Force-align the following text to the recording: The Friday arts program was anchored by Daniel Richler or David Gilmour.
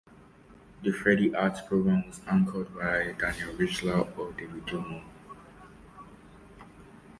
The 0.81 0.91
Friday 0.91 1.31
arts 1.35 1.61
program 1.61 2.07
was 2.07 2.21
anchored 2.25 2.73
by 2.73 3.11
Daniel 3.19 3.53
Richler 3.55 4.17
or 4.17 4.31
David 4.31 4.65
Gilmour. 4.65 5.03